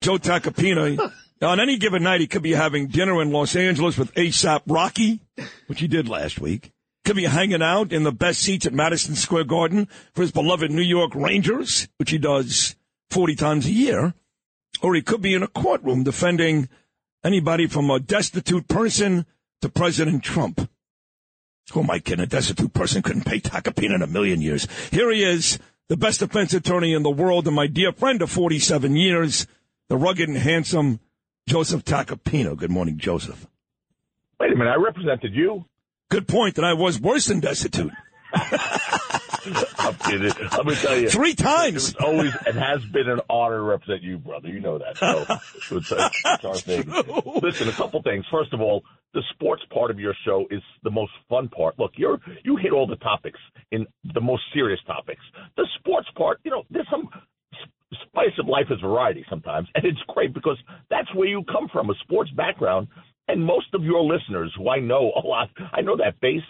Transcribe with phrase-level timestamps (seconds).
[0.00, 1.12] Joe Tacopina.
[1.42, 5.20] on any given night, he could be having dinner in Los Angeles with ASAP Rocky,
[5.66, 6.72] which he did last week.
[7.04, 10.70] Could be hanging out in the best seats at Madison Square Garden for his beloved
[10.70, 12.76] New York Rangers, which he does
[13.10, 14.14] 40 times a year.
[14.82, 16.68] Or he could be in a courtroom defending
[17.24, 19.26] anybody from a destitute person
[19.62, 20.68] to President Trump.
[21.72, 22.24] Who am I kidding?
[22.24, 24.66] A destitute person couldn't pay Tacopina in a million years.
[24.90, 25.58] Here he is,
[25.88, 29.46] the best defense attorney in the world, and my dear friend of 47 years,
[29.88, 31.00] the rugged and handsome
[31.46, 32.56] Joseph Tacopina.
[32.56, 33.46] Good morning, Joseph.
[34.38, 35.64] Wait a minute, I represented you.
[36.10, 37.92] Good point, that I was worse than destitute.
[39.78, 40.32] I'm kidding.
[40.52, 41.08] Let me tell you.
[41.08, 41.90] Three times.
[41.90, 44.48] It's always and has been an honor to represent you, brother.
[44.48, 44.98] You know that.
[44.98, 46.90] So it's, it's our thing.
[47.42, 48.26] Listen, a couple things.
[48.30, 48.84] First of all,
[49.14, 51.78] the sports part of your show is the most fun part.
[51.78, 53.40] Look, you're you hit all the topics
[53.72, 55.22] in the most serious topics.
[55.56, 57.08] The sports part, you know, there's some
[58.08, 60.58] spice of life is variety sometimes, and it's great because
[60.90, 62.88] that's where you come from, a sports background.
[63.28, 66.42] And most of your listeners, who I know a lot, I know that base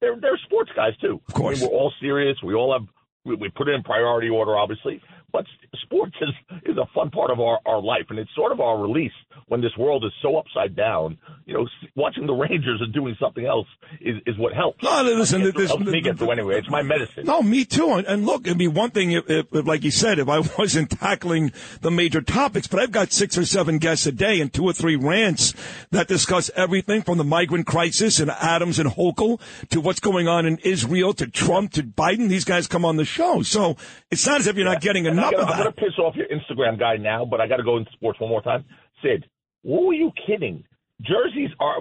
[0.00, 1.20] they're they're sports guys too.
[1.28, 2.36] Of course, I mean, we're all serious.
[2.42, 2.88] We all have
[3.24, 5.00] we, we put it in priority order, obviously.
[5.32, 5.44] But
[5.82, 6.30] sports is
[6.64, 9.12] is a fun part of our our life, and it's sort of our release
[9.46, 11.18] when this world is so upside down.
[11.46, 13.66] You know, watching the Rangers and doing something else
[14.00, 14.82] is is what helps.
[14.82, 16.58] No, listen, it helps me get through anyway.
[16.58, 17.24] It's my medicine.
[17.24, 17.92] No, me too.
[17.92, 20.38] And, and look, it'd be one thing if, if, if, like you said, if I
[20.58, 24.52] wasn't tackling the major topics, but I've got six or seven guests a day and
[24.52, 25.54] two or three rants
[25.90, 30.46] that discuss everything from the migrant crisis and Adams and Hochul to what's going on
[30.46, 32.28] in Israel to Trump to Biden.
[32.28, 33.76] These guys come on the show, so
[34.10, 34.74] it's not as if you're yeah.
[34.74, 35.56] not getting enough gotta, of that.
[35.56, 37.90] I'm going to piss off your Instagram guy now, but I got to go into
[37.92, 38.64] sports one more time.
[39.02, 39.26] Sid,
[39.62, 40.64] what were you kidding?
[41.02, 41.78] Jerseys are.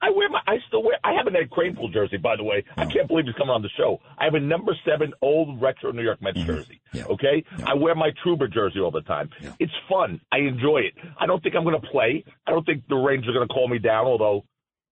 [0.00, 0.40] I wear my.
[0.46, 0.96] I still wear.
[1.04, 2.64] I have an Ed Kranepool jersey, by the way.
[2.78, 4.00] I can't believe he's coming on the show.
[4.18, 6.46] I have a number seven old retro New York Mets Mm-hmm.
[6.46, 6.80] jersey.
[6.94, 7.04] Yeah.
[7.04, 7.44] Okay.
[7.58, 7.64] Yeah.
[7.70, 9.28] I wear my Trouba jersey all the time.
[9.42, 9.52] Yeah.
[9.58, 10.22] It's fun.
[10.32, 10.94] I enjoy it.
[11.20, 12.24] I don't think I'm going to play.
[12.46, 14.44] I don't think the Rangers are going to call me down, although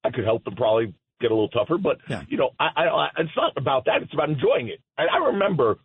[0.03, 1.79] I could help them probably get a little tougher.
[1.79, 1.97] But
[2.29, 4.03] you know, I, I, I, it's not about that.
[4.03, 4.81] It's about enjoying it.
[5.00, 5.79] And I remember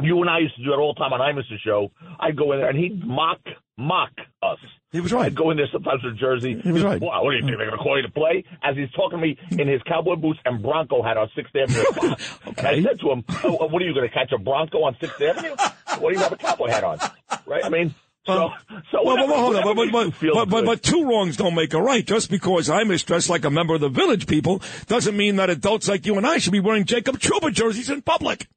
[0.00, 1.90] you and I used to do it all the time on Imus's show.
[2.20, 3.40] I'd go in there and he'd mock
[3.76, 4.12] mock
[4.44, 4.58] us.
[4.96, 5.26] He was right.
[5.26, 6.58] I'd go in there sometimes with Jersey.
[6.58, 6.98] He was right.
[6.98, 8.44] Wow, what do you think they're going to call you to play?
[8.62, 12.14] As he's talking to me in his cowboy boots and Bronco hat on Sixth Avenue.
[12.46, 12.66] okay.
[12.66, 14.96] I said to him, oh, oh "What are you going to catch a Bronco on
[14.98, 15.54] Sixth Avenue?
[15.98, 16.98] What do you have a cowboy hat on?
[17.44, 17.62] Right?
[17.62, 17.94] I mean."
[18.26, 18.50] So,
[18.90, 21.74] so well, whatever, well, hold on, but, but, but, but, but two wrongs don't make
[21.74, 22.04] a right.
[22.04, 25.86] Just because I'm dressed like a member of the village people doesn't mean that adults
[25.86, 28.48] like you and I should be wearing Jacob Trouba jerseys in public.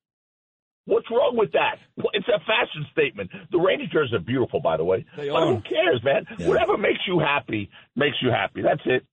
[0.90, 1.76] What's wrong with that?
[2.14, 3.30] It's a fashion statement.
[3.52, 5.06] The Ranger jerseys are beautiful, by the way.
[5.16, 5.54] They but are.
[5.54, 6.26] who cares, man?
[6.40, 6.48] Yeah.
[6.48, 8.64] Whatever makes you happy makes you happy.
[8.64, 9.06] That's it.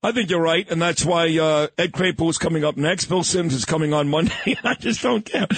[0.00, 3.06] I think you're right, and that's why uh, Ed Kranepool is coming up next.
[3.06, 4.56] Phil Simms is coming on Monday.
[4.64, 5.48] I just don't care.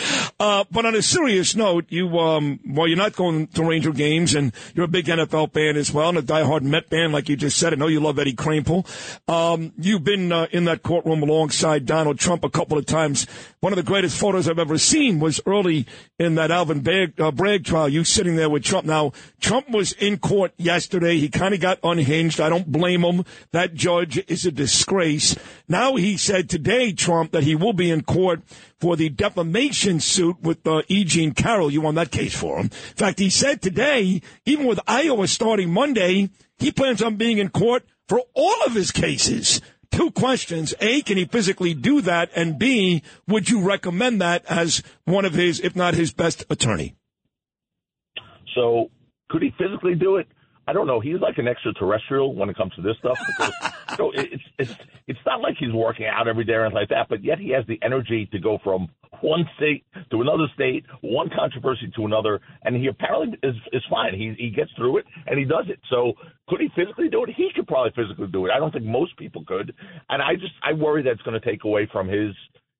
[0.40, 4.34] Uh, but on a serious note, you um, well, you're not going to Ranger games,
[4.34, 7.36] and you're a big NFL fan as well, and a diehard Met fan, like you
[7.36, 7.74] just said.
[7.74, 8.88] I know you love Eddie Kranepool.
[9.28, 13.26] Um, you've been uh, in that courtroom alongside Donald Trump a couple of times.
[13.60, 15.84] One of the greatest photos I've ever seen was early
[16.18, 17.90] in that Alvin Bragg, uh, Bragg trial.
[17.90, 18.86] You sitting there with Trump.
[18.86, 21.18] Now, Trump was in court yesterday.
[21.18, 22.40] He kind of got unhinged.
[22.40, 23.26] I don't blame him.
[23.52, 25.36] That judge is a disgrace.
[25.68, 28.42] Now he said today, Trump, that he will be in court
[28.78, 31.04] for the defamation suit with uh, E.
[31.04, 31.70] Jean Carroll.
[31.70, 32.66] You won that case for him.
[32.66, 37.50] In fact, he said today, even with Iowa starting Monday, he plans on being in
[37.50, 39.60] court for all of his cases.
[39.90, 40.72] Two questions.
[40.80, 42.30] A, can he physically do that?
[42.36, 46.94] And B, would you recommend that as one of his, if not his best attorney?
[48.54, 48.90] So,
[49.28, 50.28] could he physically do it?
[50.70, 51.00] I don't know.
[51.00, 53.52] He's like an extraterrestrial when it comes to this stuff because
[53.90, 54.74] you know, it's it's
[55.08, 57.08] it's not like he's working out every day or anything like that.
[57.08, 58.88] But yet he has the energy to go from
[59.20, 64.14] one state to another state, one controversy to another, and he apparently is is fine.
[64.14, 65.80] He he gets through it and he does it.
[65.90, 66.12] So
[66.48, 67.30] could he physically do it?
[67.36, 68.52] He could probably physically do it.
[68.54, 69.74] I don't think most people could,
[70.08, 72.30] and I just I worry that it's going to take away from his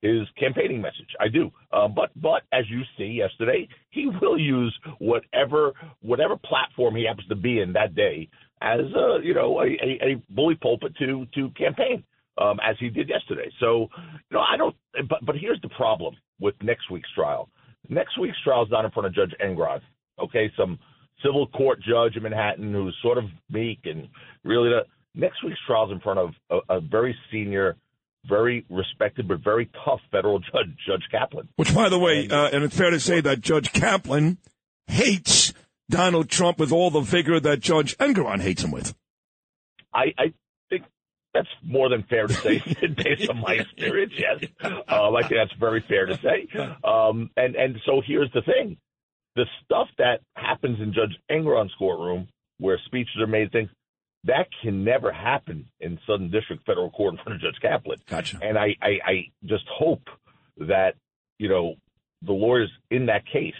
[0.02, 1.08] his campaigning message.
[1.20, 6.96] I do, uh, but but as you see yesterday, he will use whatever whatever platform
[6.96, 8.28] he happens to be in that day
[8.62, 12.02] as a you know a, a, a bully pulpit to to campaign
[12.38, 13.50] um, as he did yesterday.
[13.60, 13.88] So
[14.30, 14.74] you know I don't.
[15.08, 17.48] But but here's the problem with next week's trial.
[17.88, 19.80] Next week's trial is not in front of Judge Engoron.
[20.22, 20.78] Okay, some
[21.24, 24.08] civil court judge in Manhattan who's sort of meek and
[24.44, 24.82] really the
[25.14, 27.76] next week's trial is in front of a, a very senior
[28.24, 31.48] very respected but very tough federal judge, Judge Kaplan.
[31.56, 34.38] Which, by the way, uh, and it's fair to say that Judge Kaplan
[34.86, 35.52] hates
[35.88, 38.94] Donald Trump with all the vigor that Judge Engoron hates him with.
[39.92, 40.32] I, I
[40.68, 40.84] think
[41.34, 42.58] that's more than fair to say
[42.96, 44.12] based on my experience.
[44.16, 46.48] Yes, um, I think that's very fair to say.
[46.84, 48.76] Um, and and so here's the thing:
[49.36, 52.28] The stuff that happens in Judge Engoron's courtroom,
[52.58, 53.70] where speeches are made, things
[54.24, 57.98] that can never happen in Southern District Federal Court in front of Judge Kaplan.
[58.08, 58.38] Gotcha.
[58.42, 59.12] And I, I, I
[59.46, 60.02] just hope
[60.58, 60.94] that
[61.38, 61.74] you know
[62.22, 63.54] the lawyers in that case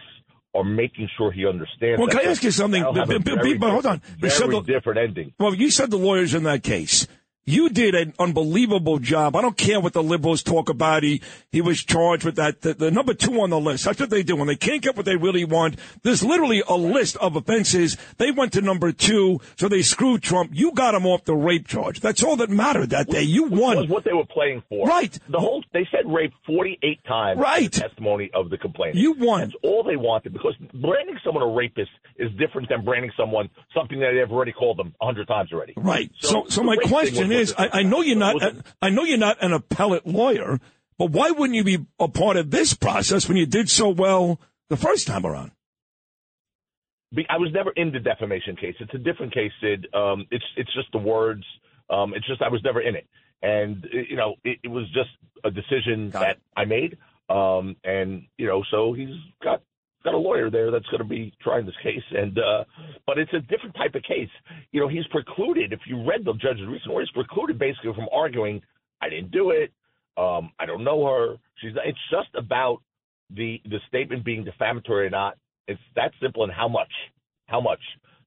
[0.55, 1.99] are making sure he understands.
[1.99, 2.83] Well, can I ask you something?
[2.83, 4.03] That'll have a But- but- but hold on.
[4.21, 5.33] You said Very the- different ending.
[5.39, 7.07] Well, you said the lawyers in that case.
[7.51, 9.35] You did an unbelievable job.
[9.35, 11.03] I don't care what the liberals talk about.
[11.03, 11.21] He
[11.51, 12.61] he was charged with that.
[12.61, 13.85] The, the number two on the list.
[13.85, 15.77] That's what they do when they can't get what they really want.
[16.03, 17.97] There's literally a list of offenses.
[18.19, 20.51] They went to number two, so they screwed Trump.
[20.55, 22.01] You got him off the rape charge.
[22.01, 23.23] That's all that mattered that day.
[23.23, 23.89] You was won.
[23.89, 24.87] what they were playing for.
[24.87, 25.19] Right.
[25.29, 27.37] The whole they said rape 48 times.
[27.37, 27.73] in Right.
[27.73, 28.97] the testimony of the complainant.
[28.99, 29.41] You won.
[29.41, 33.99] That's all they wanted because branding someone a rapist is different than branding someone something
[34.01, 35.73] that they've already called them a hundred times already.
[35.77, 36.11] Right.
[36.21, 38.37] So, So so my question was is, I, I know you're not,
[38.81, 40.61] I know you're not an appellate lawyer,
[40.99, 44.41] but why wouldn't you be a part of this process when you did so well
[44.69, 45.51] the first time around?
[47.15, 48.77] Be- I was never in the defamation case.
[48.79, 49.89] It's a different case, Sid.
[49.95, 51.45] Um, it's it's just the words.
[51.89, 53.07] Um, it's just I was never in it,
[53.43, 55.11] and you know it, it was just
[55.43, 56.43] a decision Got that it.
[56.57, 56.99] I made.
[57.29, 59.63] Um, and you know, so he's got
[60.05, 62.65] got a lawyer there that's going to be trying this case, and uh,
[63.07, 64.29] but it's a different type of case.
[64.73, 65.73] You know, he's precluded.
[65.73, 68.63] If you read the judge's recent order, he's precluded basically from arguing,
[69.01, 69.73] "I didn't do it.
[70.17, 71.37] Um, I don't know her.
[71.61, 71.87] She's." Not.
[71.87, 72.79] It's just about
[73.31, 75.37] the the statement being defamatory or not.
[75.69, 76.93] It's that simple, and how much?
[77.47, 77.81] How much?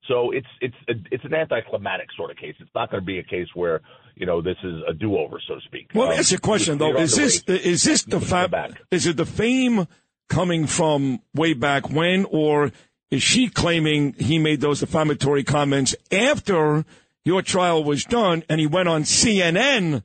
[0.08, 0.76] So it's it's
[1.12, 2.56] it's an anticlimactic sort of case.
[2.60, 3.82] It's not going to be a case where
[4.16, 5.90] you know this is a do over, so to speak.
[5.94, 6.98] Well, Um, ask a question though.
[6.98, 9.88] Is this is this the it fa- is it the fame
[10.30, 12.72] coming from way back when, or
[13.12, 16.86] is she claiming he made those defamatory comments after
[17.26, 20.04] your trial was done and he went on CNN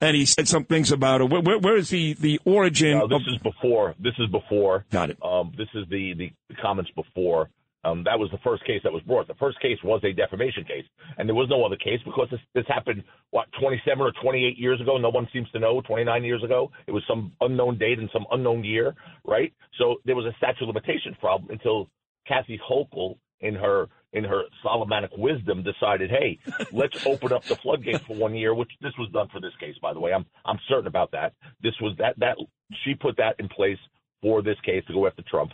[0.00, 1.30] and he said some things about it?
[1.30, 3.34] Where, where, where is the the origin No, this of?
[3.34, 3.94] is before.
[3.98, 4.84] This is before.
[4.90, 5.18] Got it.
[5.22, 7.48] Um, this is the, the the comments before.
[7.84, 9.28] Um, that was the first case that was brought.
[9.28, 10.84] The first case was a defamation case,
[11.18, 14.80] and there was no other case because this, this happened what 27 or 28 years
[14.80, 14.96] ago.
[14.96, 15.80] No one seems to know.
[15.82, 18.94] 29 years ago, it was some unknown date and some unknown year,
[19.24, 19.52] right?
[19.78, 21.88] So there was a statute of limitations problem until
[22.26, 26.38] Kathy Hochul, in her in her Solomonic wisdom, decided, hey,
[26.72, 28.54] let's open up the floodgates for one year.
[28.54, 30.12] Which this was done for this case, by the way.
[30.12, 31.34] I'm I'm certain about that.
[31.62, 32.36] This was that that
[32.84, 33.78] she put that in place
[34.22, 35.52] for this case to go after Trump,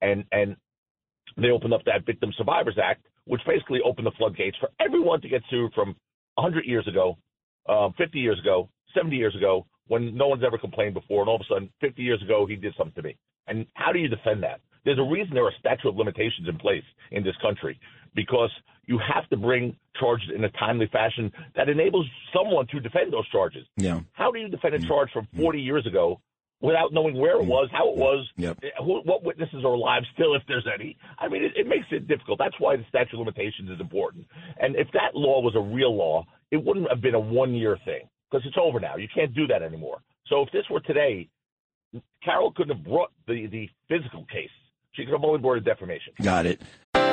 [0.00, 0.56] and and
[1.36, 5.28] they opened up that Victim Survivors Act, which basically opened the floodgates for everyone to
[5.28, 5.94] get sued from
[6.34, 7.16] 100 years ago,
[7.68, 11.36] um, 50 years ago, 70 years ago, when no one's ever complained before, and all
[11.36, 13.16] of a sudden, 50 years ago, he did something to me.
[13.46, 14.60] And how do you defend that?
[14.84, 17.78] There's a reason there are statute of limitations in place in this country
[18.14, 18.50] because
[18.86, 23.28] you have to bring charges in a timely fashion that enables someone to defend those
[23.28, 23.66] charges.
[23.76, 24.00] Yeah.
[24.12, 26.20] How do you defend a charge from 40 years ago
[26.62, 28.58] without knowing where it was, how it was, Yep.
[28.62, 30.96] Eh, who, what witnesses are alive still, if there's any?
[31.18, 32.38] I mean, it, it makes it difficult.
[32.38, 34.26] That's why the statute of limitations is important.
[34.58, 37.78] And if that law was a real law, it wouldn't have been a one year
[37.84, 38.96] thing because it's over now.
[38.96, 39.98] You can't do that anymore.
[40.28, 41.28] So if this were today,
[42.24, 44.50] Carroll couldn't have brought the, the physical case.
[44.92, 46.12] She could have only brought a defamation.
[46.22, 46.60] Got it.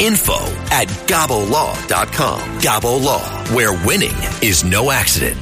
[0.00, 0.38] info
[0.70, 2.40] at gabolaw.com.
[2.60, 3.24] Gabo Law,
[3.54, 5.38] where winning is no accident.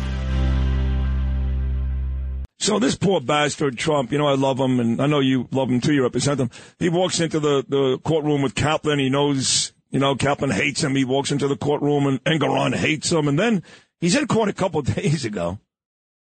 [2.65, 5.69] So this poor bastard Trump, you know I love him, and I know you love
[5.69, 5.93] him too.
[5.93, 6.49] You represent him.
[6.79, 8.99] He walks into the the courtroom with Kaplan.
[8.99, 10.97] He knows, you know, Kaplan hates him.
[10.97, 13.29] He walks into the courtroom, and Engoron hates him.
[13.29, 13.63] And then
[14.01, 15.59] he's in court a couple days ago.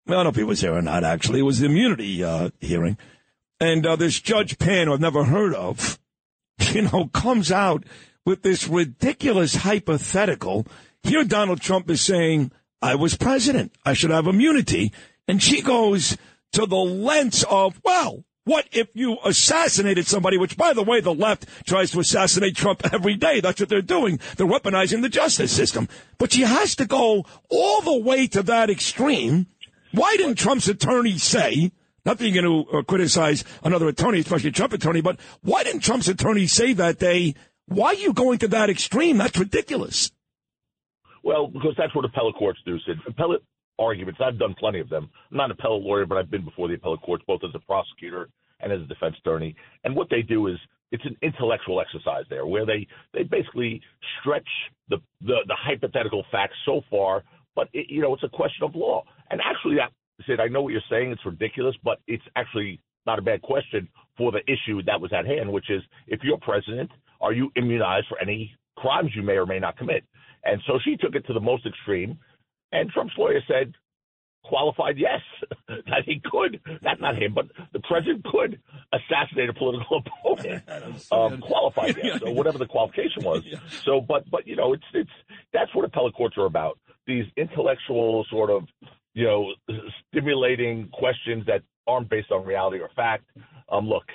[0.05, 1.05] I don't know if he was there or not.
[1.05, 2.97] Actually, it was the immunity uh, hearing,
[3.61, 5.97] and uh, this Judge Pan, who I've never heard of,
[6.73, 7.85] you know, comes out
[8.25, 10.65] with this ridiculous hypothetical.
[11.03, 12.51] Here, Donald Trump is saying,
[12.81, 13.73] I was president.
[13.85, 14.93] I should have immunity.
[15.27, 16.17] And she goes
[16.53, 21.13] to the lengths of, well, what if you assassinated somebody, which, by the way, the
[21.13, 23.39] left tries to assassinate Trump every day.
[23.39, 24.19] That's what they're doing.
[24.35, 25.87] They're weaponizing the justice system.
[26.17, 29.47] But she has to go all the way to that extreme.
[29.93, 31.71] Why didn't Trump's attorney say,
[32.05, 35.63] not that you're going to uh, criticize another attorney, especially a Trump attorney, but why
[35.63, 37.35] didn't Trump's attorney say that day,
[37.67, 39.17] why are you going to that extreme?
[39.17, 40.11] That's ridiculous.
[41.23, 42.97] Well, because that's what appellate courts do, Sid.
[43.07, 43.41] Appellate
[43.79, 45.09] arguments, I've done plenty of them.
[45.31, 47.59] I'm not an appellate lawyer, but I've been before the appellate courts, both as a
[47.59, 48.29] prosecutor
[48.59, 49.55] and as a defense attorney.
[49.83, 50.57] And what they do is
[50.91, 53.81] it's an intellectual exercise there where they they basically
[54.19, 54.47] stretch
[54.89, 57.23] the the, the hypothetical facts so far,
[57.55, 59.03] but it, you know it's a question of law.
[59.31, 59.87] And actually, I
[60.27, 61.11] said I know what you're saying.
[61.11, 65.25] It's ridiculous, but it's actually not a bad question for the issue that was at
[65.25, 66.91] hand, which is if you're president,
[67.23, 70.03] are you immunized for any crimes you may or may not commit?
[70.43, 72.19] And so she took it to the most extreme.
[72.71, 73.73] And Trump's lawyer said,
[74.43, 75.21] qualified yes,
[75.67, 78.59] that he could, not, not him, but the president could
[78.91, 80.63] assassinate a political opponent.
[81.11, 83.43] Um, qualified yes, or whatever the qualification was.
[83.83, 85.09] So, but, but, you know, it's, it's,
[85.53, 86.79] that's what appellate courts are about.
[87.05, 88.63] These intellectual sort of,
[89.13, 89.53] you know,
[90.09, 93.25] stimulating questions that aren't based on reality or fact.
[93.69, 94.05] Um, look,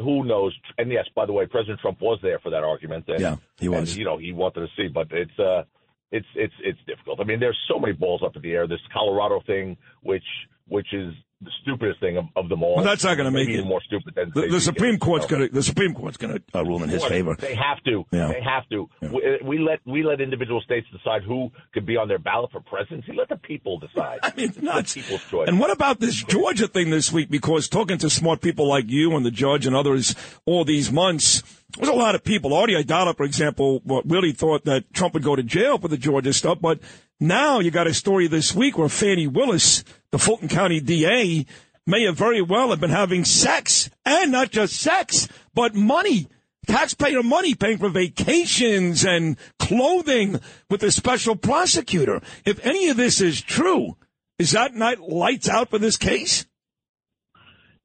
[0.00, 0.54] who knows?
[0.78, 3.04] And yes, by the way, President Trump was there for that argument.
[3.08, 3.90] And, yeah, he was.
[3.90, 5.62] And, you know, he wanted to see, but it's uh,
[6.12, 7.20] it's it's it's difficult.
[7.20, 8.66] I mean, there's so many balls up in the air.
[8.66, 10.24] This Colorado thing, which
[10.68, 11.12] which is
[11.42, 12.76] the stupidest thing of, of them all.
[12.76, 15.46] Well, that's not going to make it more stupid than the, the Supreme Court's going
[15.46, 17.36] to the Supreme Court's going to uh, rule in his favor.
[17.38, 18.04] They have to.
[18.10, 18.28] Yeah.
[18.28, 18.88] They have to.
[19.02, 19.08] Yeah.
[19.10, 22.60] We, we, let we let individual states decide who could be on their ballot for
[22.60, 23.12] presidency.
[23.12, 24.20] Let the people decide.
[24.22, 24.94] I mean, it's nuts.
[24.94, 25.48] people's choice.
[25.48, 27.28] And what about this Georgia thing this week?
[27.30, 30.14] Because talking to smart people like you and the judge and others
[30.46, 31.42] all these months,
[31.76, 32.54] there's a lot of people.
[32.54, 36.32] Audie Aidala, for example, really thought that Trump would go to jail for the Georgia
[36.32, 36.80] stuff, but
[37.20, 41.46] now you got a story this week where Fani Willis, the Fulton County DA,
[41.86, 46.28] may have very well have been having sex and not just sex, but money.
[46.66, 52.20] Taxpayer money paying for vacations and clothing with a special prosecutor.
[52.44, 53.96] If any of this is true,
[54.38, 56.44] is that not lights out for this case?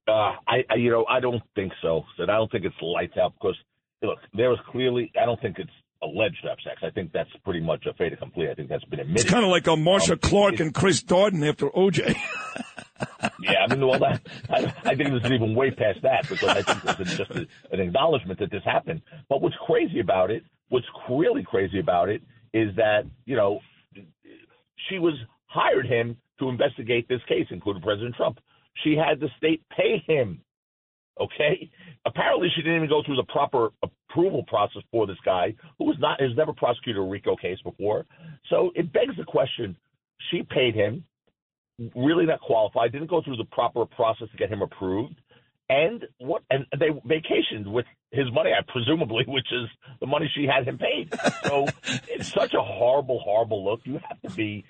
[0.08, 2.04] Uh, I, I, you know, I don't think so.
[2.20, 3.56] I don't think it's lights out because
[4.02, 5.12] look, there was clearly.
[5.20, 5.70] I don't think it's
[6.04, 6.82] alleged to have sex.
[6.84, 8.50] I think that's pretty much a fait accompli.
[8.50, 9.22] I think that's been admitted.
[9.22, 12.16] It's kind of like a Marsha um, Clark and Chris Darden after OJ.
[13.42, 16.50] yeah, I mean, well, that, I, I think this is even way past that because
[16.50, 19.02] I think this is just a, an acknowledgement that this happened.
[19.30, 22.22] But what's crazy about it, what's really crazy about it,
[22.54, 23.60] is that you know
[24.90, 25.14] she was
[25.46, 28.40] hired him to investigate this case, including President Trump.
[28.84, 30.42] She had the state pay him.
[31.20, 31.70] Okay.
[32.06, 33.70] Apparently, she didn't even go through the proper
[34.12, 38.06] approval process for this guy who was not has never prosecuted a RICO case before.
[38.50, 39.76] So it begs the question:
[40.30, 41.06] She paid him,
[41.96, 45.16] really not qualified, didn't go through the proper process to get him approved,
[45.70, 46.44] and what?
[46.50, 50.78] And they vacationed with his money, I presumably, which is the money she had him
[50.78, 51.14] paid.
[51.46, 51.68] So
[52.10, 53.82] it's such a horrible, horrible look.
[53.86, 54.66] You have to be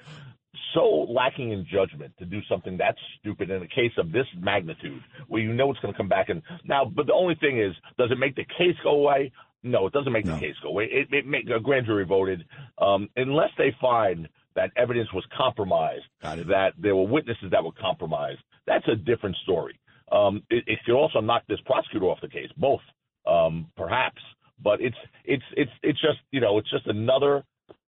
[0.73, 5.01] so lacking in judgment to do something that stupid in a case of this magnitude,
[5.27, 6.29] where you know it's going to come back.
[6.29, 9.31] And now, but the only thing is, does it make the case go away?
[9.63, 10.33] No, it doesn't make no.
[10.33, 10.85] the case go away.
[10.85, 12.43] It, it make a grand jury voted
[12.79, 16.03] um, unless they find that evidence was compromised,
[16.49, 18.39] that there were witnesses that were compromised.
[18.67, 19.79] That's a different story.
[20.11, 22.81] Um, it, it could also knock this prosecutor off the case, both
[23.25, 24.21] um, perhaps.
[24.63, 27.43] But it's it's it's it's just you know it's just another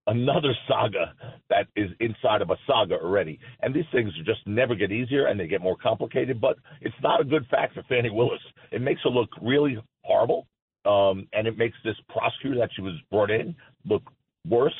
[0.07, 1.13] another saga
[1.49, 3.39] that is inside of a saga already.
[3.61, 7.21] And these things just never get easier and they get more complicated, but it's not
[7.21, 8.41] a good fact for Fani Willis.
[8.71, 10.47] It makes her look really horrible.
[10.85, 13.55] Um, and it makes this prosecutor that she was brought in
[13.85, 14.03] look
[14.47, 14.75] worse.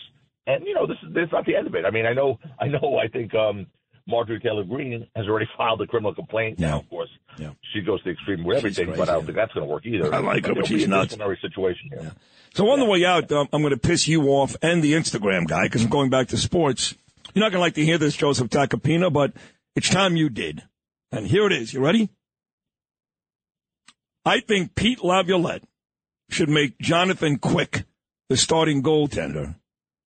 [0.48, 1.86] And you know, this is this is not the end of it.
[1.86, 3.00] I mean, I know, I know.
[3.02, 3.68] I think um,
[4.06, 6.60] Marjorie Taylor Greene has already filed a criminal complaint.
[6.60, 6.72] Yeah.
[6.72, 7.03] Now, course,
[7.38, 7.52] yeah.
[7.74, 9.26] she goes to the extreme with everything, crazy, but I don't yeah.
[9.26, 10.14] think that's going to work either.
[10.14, 11.16] I like her, but she's a nuts.
[11.16, 12.00] situation here.
[12.04, 12.10] Yeah.
[12.54, 15.48] So on the way out, um, I'm going to piss you off and the Instagram
[15.48, 16.96] guy because I'm going back to sports.
[17.34, 19.34] You're not going to like to hear this, Joseph Tacopina, but
[19.76, 20.64] it's time you did.
[21.12, 21.74] And here it is.
[21.74, 22.10] You ready?
[24.26, 25.64] I think Pete Laviolette
[26.30, 27.86] should make Jonathan Quick
[28.30, 29.56] the starting goaltender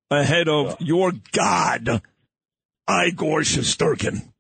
[0.10, 2.01] ahead of your God,
[2.89, 4.31] Igor Shesterkin.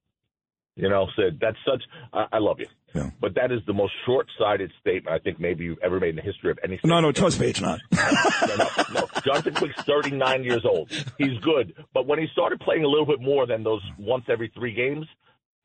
[0.75, 1.83] You know, Sid, that's such.
[2.13, 2.67] I, I love you.
[2.93, 3.09] Yeah.
[3.19, 6.21] But that is the most short-sighted statement I think maybe you've ever made in the
[6.21, 6.79] history of any.
[6.83, 7.79] No, no, trust me, it's not.
[7.91, 9.07] no, no, no.
[9.25, 10.89] Jonathan Quick's 39 years old.
[11.17, 14.51] He's good, but when he started playing a little bit more than those once every
[14.55, 15.05] three games,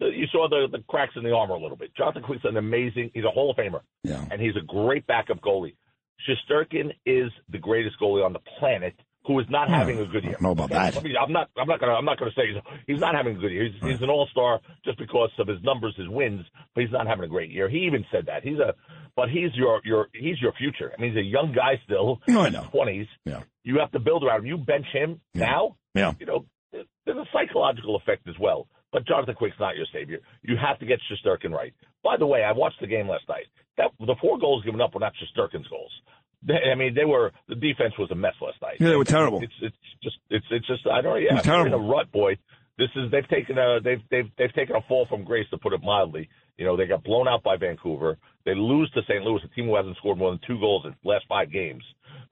[0.00, 1.94] you saw the, the cracks in the armor a little bit.
[1.96, 3.12] Jonathan Quick's an amazing.
[3.14, 4.24] He's a Hall of Famer, Yeah.
[4.30, 5.74] and he's a great backup goalie.
[6.28, 8.94] Shesterkin is the greatest goalie on the planet
[9.26, 9.74] who is not hmm.
[9.74, 10.36] having a good year.
[10.38, 10.96] I know about that.
[10.96, 11.48] I mean, I'm not.
[11.56, 11.92] I'm not gonna.
[11.92, 13.64] I'm not gonna say he's, he's not having a good year.
[13.64, 17.06] He's, he's an all star just because of his numbers, his wins, but he's not
[17.06, 17.68] having a great year.
[17.68, 18.74] He even said that he's a.
[19.14, 20.90] But he's your your he's your future.
[20.96, 22.20] I mean, he's a young guy still.
[22.26, 22.66] No, I know.
[22.72, 23.06] Twenties.
[23.24, 23.42] Yeah.
[23.62, 24.46] You have to build around him.
[24.46, 25.46] You bench him Yeah.
[25.46, 25.76] now.
[25.94, 26.12] Yeah.
[26.18, 28.66] You know, there's a psychological effect as well.
[28.92, 30.18] But Jonathan Quick's not your savior.
[30.42, 31.72] You have to get Shesterkin right.
[32.04, 33.46] By the way, I watched the game last night.
[33.78, 35.92] That the four goals given up were not Shesterkin's goals.
[36.46, 38.76] They, I mean, they were the defense was a mess last night.
[38.80, 39.40] Yeah, they were terrible.
[39.42, 41.16] It's it's just it's it's just I don't know.
[41.16, 42.36] Yeah, they're in a rut, boy.
[42.78, 45.72] This is they've taken a they've they've they've taken a fall from grace to put
[45.72, 46.28] it mildly.
[46.56, 48.18] You know, they got blown out by Vancouver.
[48.44, 49.22] They lose to St.
[49.22, 51.84] Louis, a team who hasn't scored more than two goals in the last five games.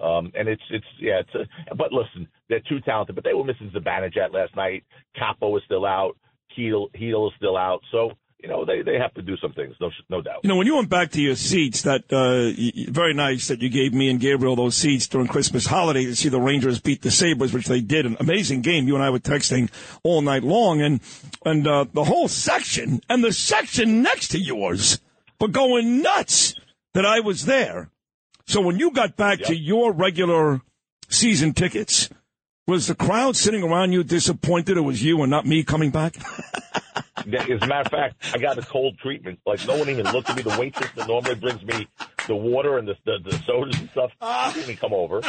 [0.03, 3.15] Um, and it's it's yeah, it's a, but listen, they're too talented.
[3.15, 4.85] But they were missing Zibanejad last night.
[5.17, 6.17] Kaapo is still out.
[6.57, 7.81] Heel Heel is still out.
[7.93, 8.13] So
[8.43, 10.41] you know they they have to do some things, no no doubt.
[10.43, 13.69] You know, when you went back to your seats, that uh, very nice that you
[13.69, 17.11] gave me and Gabriel those seats during Christmas holiday to see the Rangers beat the
[17.11, 18.07] Sabres, which they did.
[18.07, 18.87] An amazing game.
[18.89, 19.71] You and I were texting
[20.03, 21.01] all night long, and
[21.45, 25.01] and uh, the whole section and the section next to yours
[25.41, 26.55] were going nuts
[26.95, 27.91] that I was there.
[28.47, 29.49] So when you got back Yep.
[29.49, 30.61] to your regular
[31.09, 32.09] season tickets,
[32.67, 36.17] was the crowd sitting around you disappointed it was you and not me coming back?
[37.21, 39.41] As a matter of fact, I got a cold treatment.
[39.47, 40.43] Like no one even looked at me.
[40.43, 41.87] The waitress that normally brings me
[42.27, 44.13] the water and the the, the sodas and stuff
[44.55, 45.23] didn't even come over.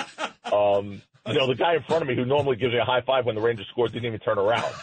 [0.51, 3.01] Um, you know, the guy in front of me who normally gives me a high
[3.01, 4.73] five when the Rangers scored didn't even turn around.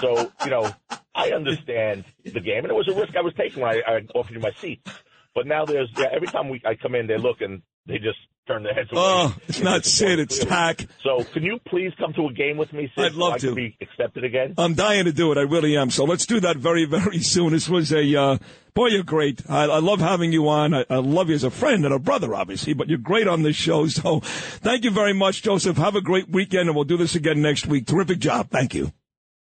[0.00, 0.70] So you know,
[1.14, 4.00] I understand the game, and it was a risk I was taking when I, I
[4.14, 4.86] offered you my seat.
[5.34, 8.18] But now there's yeah, every time we I come in, they look and they just
[8.46, 9.00] turn their heads away.
[9.02, 10.86] Oh, it's not Sid, it's Tack.
[11.02, 13.04] So can you please come to a game with me, Sid?
[13.04, 13.54] I'd love so to.
[13.54, 14.54] Be accepted again.
[14.58, 15.38] I'm dying to do it.
[15.38, 15.90] I really am.
[15.90, 17.52] So let's do that very, very soon.
[17.52, 18.38] This was a, uh,
[18.74, 19.42] boy, you're great.
[19.48, 20.74] I, I love having you on.
[20.74, 23.42] I, I love you as a friend and a brother, obviously, but you're great on
[23.42, 23.86] this show.
[23.86, 25.76] So thank you very much, Joseph.
[25.76, 27.86] Have a great weekend and we'll do this again next week.
[27.86, 28.50] Terrific job.
[28.50, 28.92] Thank you.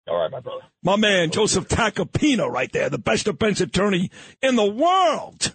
[0.08, 0.62] All right, my brother.
[0.82, 4.10] My man, Joseph Tacopina right there, the best defense attorney
[4.42, 5.54] in the world.